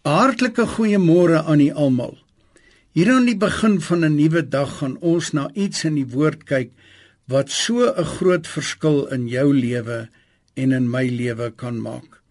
[0.00, 2.14] Hartlike goeiemôre aan u almal.
[2.96, 6.44] Hier aan die begin van 'n nuwe dag gaan ons na iets in die woord
[6.44, 6.70] kyk
[7.28, 10.08] wat so 'n groot verskil in jou lewe
[10.54, 12.22] en in my lewe kan maak.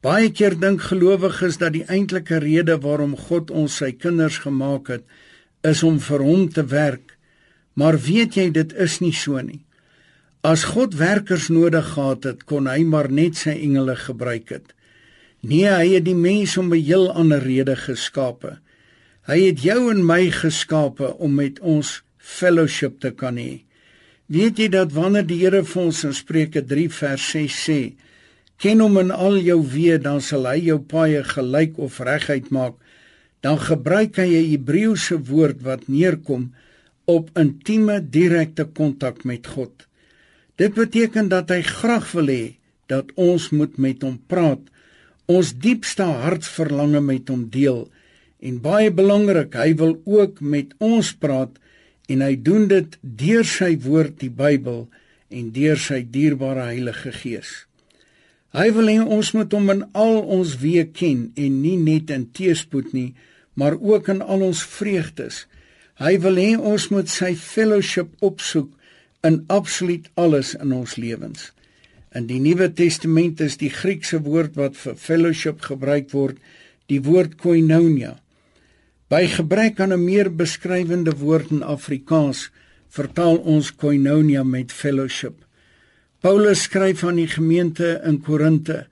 [0.00, 5.04] Baie keer dink gelowiges dat die eintlike rede waarom God ons sy kinders gemaak het,
[5.62, 7.18] is om vir hom te werk.
[7.74, 9.64] Maar weet jy dit is nie so nie.
[10.42, 14.74] As God werkers nodig gehad het, kon hy maar net sy engele gebruik het.
[15.44, 18.58] Nee, hy het die mens om 'n heel ander rede geskape.
[19.28, 23.62] Hy het jou en my geskape om met ons fellowship te kan hê.
[24.26, 27.92] Weet jy dat wanneer die Here vir ons in Spreuke 3 vers 6 sê,
[28.56, 32.74] ken hom in al jou weë, dan sal hy jou paaie gelyk of reguit maak,
[33.40, 36.54] dan gebruik hy 'n Hebreëse woord wat neerkom
[37.04, 39.86] op intieme direkte kontak met God.
[40.56, 44.72] Dit beteken dat hy graag wil hê dat ons moet met hom praat
[45.30, 47.84] ons diepste hartsverlange met hom deel
[48.44, 51.56] en baie belangrik hy wil ook met ons praat
[52.12, 54.84] en hy doen dit deur sy woord die Bybel
[55.34, 57.64] en deur sy dierbare Heilige Gees.
[58.54, 62.28] Hy wil hê ons moet hom in al ons weë ken en nie net in
[62.36, 63.14] teëspoed nie,
[63.58, 65.44] maar ook in al ons vreugdes.
[65.98, 68.70] Hy wil hê ons moet sy fellowship opsoek
[69.26, 71.50] in absoluut alles in ons lewens.
[72.14, 76.36] In die Nuwe Testament is die Griekse woord wat vir fellowship gebruik word,
[76.86, 78.12] die woord koinonia.
[79.10, 82.50] By gebrek aan 'n meer beskrywende woord in Afrikaans,
[82.88, 85.34] vertaal ons koinonia met fellowship.
[86.22, 88.86] Paulus skryf aan die gemeente in Korinte: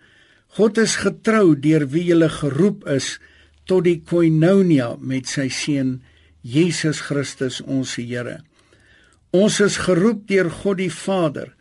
[0.59, 3.21] God is getrou deur wie julle geroep is
[3.65, 6.03] tot die koinonia met sy seun
[6.43, 8.43] Jesus Christus ons Here.
[9.31, 11.55] Ons is geroep deur God die Vader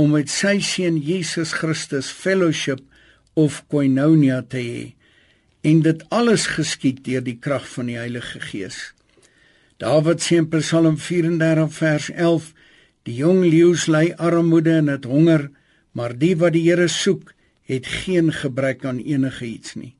[0.00, 2.80] om met sy seun Jesus Christus fellowship
[3.36, 4.84] of koinonia te hê
[5.70, 8.78] en dit alles geskied deur die krag van die Heilige Gees.
[9.80, 12.46] Dawid sê in Psalm 34 vers 11:
[13.04, 15.50] Die jong leeu's ly armoede en het honger,
[15.92, 17.34] maar die wat die Here soek,
[17.68, 19.94] het geen gebrek aan enige iets nie.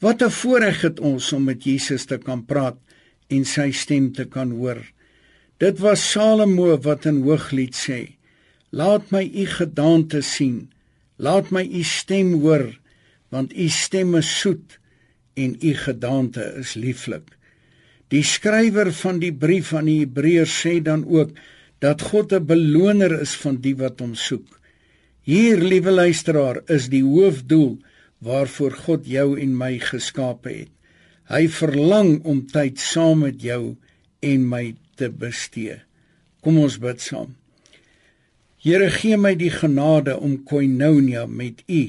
[0.00, 2.76] Wat 'n voorreg het ons om met Jesus te kan praat
[3.28, 4.84] en sy stem te kan hoor.
[5.58, 8.16] Dit was Salomo wat in Hooglied sê:
[8.70, 10.70] Laat my u gedaante sien.
[11.16, 12.68] Laat my u stem hoor,
[13.28, 14.78] want u stem is soet
[15.34, 17.36] en u gedaante is lieflik.
[18.08, 21.32] Die skrywer van die brief aan die Hebreërs sê dan ook
[21.78, 24.60] dat God 'n beloner is van die wat hom soek.
[25.22, 27.78] Hier, liewe luisteraar, is die hoofdoel
[28.18, 30.72] waarvoor God jou en my geskape het.
[31.26, 33.76] Hy verlang om tyd saam met jou
[34.20, 35.80] en my te bestee.
[36.40, 37.34] Kom ons bid saam.
[38.66, 41.82] Here gee my die genade om koinonia met U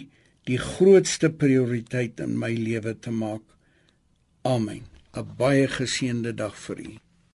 [0.45, 3.41] die grootste prioriteit in my lewe te maak.
[4.45, 4.83] Amen.
[5.17, 6.91] 'n Baie geseënde dag vir u.